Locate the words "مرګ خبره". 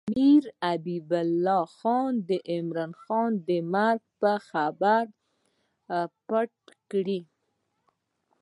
3.73-4.99